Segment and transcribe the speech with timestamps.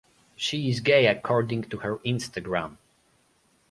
[0.35, 2.77] She is gay according to her Instagram.